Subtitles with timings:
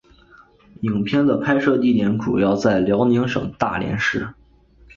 [0.81, 4.27] 影片的拍摄地点主要在辽宁省大连市。